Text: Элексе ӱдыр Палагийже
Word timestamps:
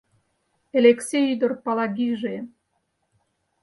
Элексе 0.77 1.19
ӱдыр 1.31 1.51
Палагийже 1.63 2.35